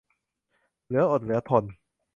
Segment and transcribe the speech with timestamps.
[0.85, 1.63] เหลืออดเหลือทน